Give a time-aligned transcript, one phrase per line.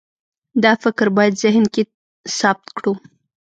[0.63, 1.81] دا فکر باید ذهن کې
[2.39, 2.93] ثبت کړو.